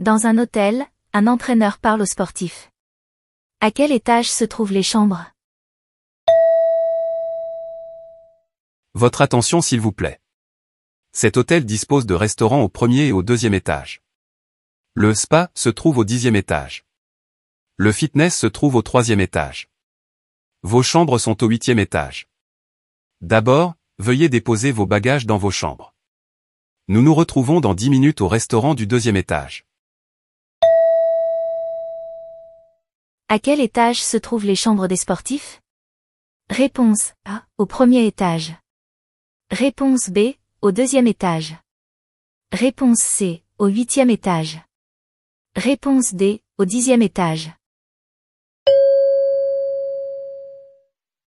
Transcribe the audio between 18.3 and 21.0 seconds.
se trouve au troisième étage. Vos